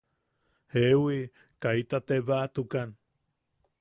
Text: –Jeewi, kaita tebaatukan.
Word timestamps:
–Jeewi, 0.73 1.19
kaita 1.61 1.97
tebaatukan. 2.07 2.89